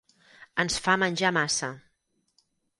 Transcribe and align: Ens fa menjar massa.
Ens 0.63 0.77
fa 0.85 0.95
menjar 1.03 1.33
massa. 1.39 1.71